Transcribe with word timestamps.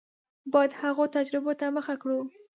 باید 0.51 0.71
هغو 0.81 1.03
تجربو 1.15 1.51
ته 1.59 1.65
مخه 1.77 1.95
کړو. 2.01 2.19